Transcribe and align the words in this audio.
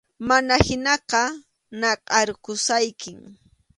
Mana 0.27 0.53
hinaqa, 0.65 1.21
nakʼarqusaykim. 1.79 3.19